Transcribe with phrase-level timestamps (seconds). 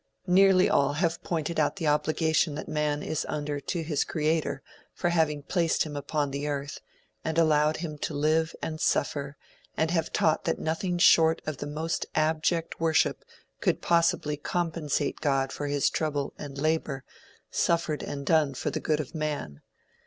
[0.25, 4.63] Nearly all have pointed out the obligation that man is under to his creator
[4.95, 6.79] for having placed him upon the earth,
[7.23, 9.37] and allowed him to live and suffer,
[9.77, 13.23] and have taught that nothing short of the most abject worship
[13.59, 17.03] could possibly compensate God for his trouble and labor
[17.51, 19.61] suffered and done for the good of man.